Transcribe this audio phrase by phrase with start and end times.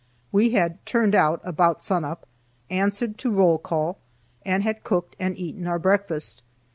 [0.31, 2.25] We had "turned out" about sunup,
[2.71, 3.99] answered to roll call,
[4.43, 6.41] and had cooked and eaten our breakfast.